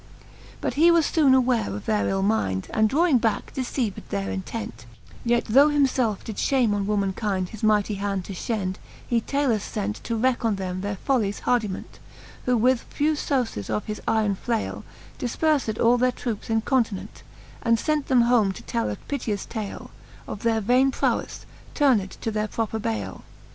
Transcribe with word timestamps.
But 0.61 0.73
he 0.73 0.89
was 0.89 1.05
Ibone 1.15 1.35
aware 1.35 1.69
of 1.71 1.85
their 1.85 2.07
ill 2.07 2.23
minde, 2.23 2.67
And 2.73 2.89
drawing 2.89 3.19
backe 3.19 3.53
deceived 3.53 4.01
their 4.09 4.31
intent 4.31 4.87
j 4.89 4.95
Yet 5.35 5.45
though 5.45 5.69
him 5.69 5.85
felfe 5.85 6.23
did 6.23 6.37
Ihame 6.37 6.73
on 6.73 6.87
womankinde 6.87 7.49
His 7.49 7.61
mighty 7.61 7.93
hand 8.01 8.25
to 8.25 8.33
fhend, 8.33 8.77
he 9.05 9.21
Talus 9.21 9.63
fent 9.67 9.97
To 10.05 10.15
wrecke 10.17 10.43
on 10.43 10.55
them 10.55 10.81
their 10.81 10.95
follies 10.95 11.41
hardyment: 11.41 11.99
Who 12.45 12.57
with 12.57 12.81
few 12.89 13.11
fbwces 13.13 13.69
of 13.69 13.85
his 13.85 14.01
yron 14.07 14.35
flale, 14.35 14.81
Difperfed 15.19 15.79
all 15.79 15.99
their 15.99 16.11
troupe 16.11 16.49
incontinent, 16.49 17.21
And 17.61 17.77
fent 17.79 18.07
them 18.07 18.21
home 18.21 18.53
to 18.53 18.63
tell 18.63 18.89
a 18.89 18.95
piteous 18.95 19.45
tale 19.45 19.91
Of 20.27 20.41
their 20.41 20.61
vain 20.61 20.89
proweffe, 20.91 21.45
turned 21.75 22.09
to 22.09 22.31
their 22.31 22.47
proper 22.47 22.79
bale. 22.79 23.23